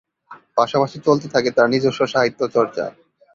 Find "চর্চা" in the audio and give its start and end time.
2.55-2.85